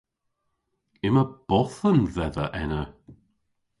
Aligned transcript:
Yma 1.07 1.23
bothen 1.47 1.99
dhedha 2.13 2.45
ena. 2.63 2.81